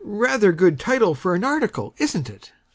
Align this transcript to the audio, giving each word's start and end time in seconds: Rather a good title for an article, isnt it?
Rather 0.03 0.49
a 0.49 0.55
good 0.55 0.79
title 0.79 1.13
for 1.13 1.35
an 1.35 1.43
article, 1.43 1.93
isnt 1.99 2.27
it? 2.27 2.53